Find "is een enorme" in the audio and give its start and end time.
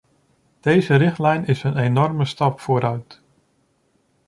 1.45-2.25